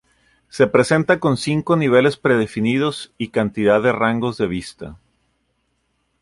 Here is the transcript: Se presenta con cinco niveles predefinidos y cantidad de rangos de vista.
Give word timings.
Se 0.49 0.65
presenta 0.65 1.19
con 1.19 1.37
cinco 1.37 1.75
niveles 1.75 2.17
predefinidos 2.17 3.13
y 3.19 3.27
cantidad 3.27 3.79
de 3.83 3.91
rangos 3.91 4.35
de 4.39 4.47
vista. 4.47 4.97